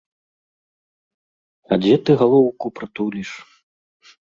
[1.71, 3.29] А дзе ты галоўку прытуліш?